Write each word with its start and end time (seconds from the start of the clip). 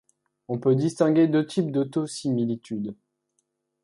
On 0.47 0.57
peut 0.57 0.73
distinguer 0.73 1.27
deux 1.27 1.45
types 1.45 1.71
d'autosimilitude. 1.71 2.95